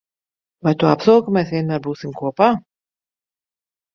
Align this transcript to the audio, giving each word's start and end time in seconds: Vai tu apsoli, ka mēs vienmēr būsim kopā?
Vai 0.67 0.71
tu 0.83 0.87
apsoli, 0.91 1.21
ka 1.27 1.33
mēs 1.35 1.51
vienmēr 1.57 1.83
būsim 1.87 2.15
kopā? 2.21 2.47